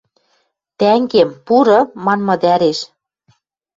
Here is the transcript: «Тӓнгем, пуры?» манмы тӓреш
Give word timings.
«Тӓнгем, 0.79 1.29
пуры?» 1.45 1.79
манмы 2.05 2.35
тӓреш 2.41 2.79